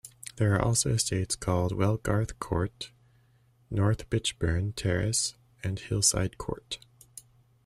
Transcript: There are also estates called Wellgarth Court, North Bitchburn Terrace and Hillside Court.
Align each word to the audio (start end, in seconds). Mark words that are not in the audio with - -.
There 0.37 0.55
are 0.55 0.59
also 0.63 0.89
estates 0.89 1.35
called 1.35 1.73
Wellgarth 1.73 2.39
Court, 2.39 2.89
North 3.69 4.09
Bitchburn 4.09 4.75
Terrace 4.75 5.35
and 5.63 5.77
Hillside 5.77 6.39
Court. 6.39 6.79